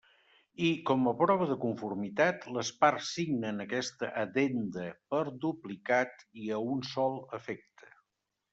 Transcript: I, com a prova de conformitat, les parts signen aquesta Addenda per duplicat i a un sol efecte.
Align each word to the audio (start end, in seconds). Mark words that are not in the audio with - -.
I, 0.67 0.69
com 0.89 1.09
a 1.09 1.11
prova 1.17 1.47
de 1.51 1.57
conformitat, 1.65 2.47
les 2.55 2.71
parts 2.85 3.11
signen 3.19 3.65
aquesta 3.67 4.11
Addenda 4.23 4.89
per 5.15 5.23
duplicat 5.47 6.27
i 6.47 6.53
a 6.59 6.63
un 6.75 6.85
sol 6.97 7.23
efecte. 7.41 7.95